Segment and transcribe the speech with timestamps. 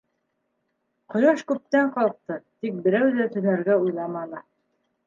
[1.15, 4.47] Ҡояш күптән ҡалҡты, тик берәү ҙә төнәргә уйламаны.